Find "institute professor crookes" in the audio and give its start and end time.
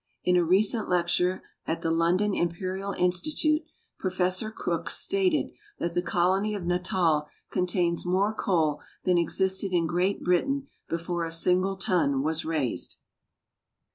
2.93-4.95